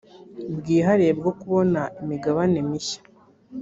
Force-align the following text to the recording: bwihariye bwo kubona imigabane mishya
bwihariye 0.57 1.11
bwo 1.19 1.31
kubona 1.39 1.81
imigabane 2.01 2.57
mishya 2.69 3.01